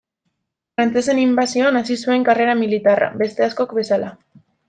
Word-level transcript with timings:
Frantsesen 0.77 1.19
inbasioan 1.23 1.77
hasi 1.81 1.97
zuen 2.07 2.25
karrera 2.31 2.57
militarra, 2.63 3.11
beste 3.21 3.47
askok 3.51 3.79
bezala. 3.83 4.13